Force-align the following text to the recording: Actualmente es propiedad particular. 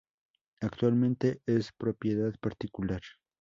Actualmente 0.61 1.43
es 1.45 1.71
propiedad 1.77 2.33
particular. 2.41 3.01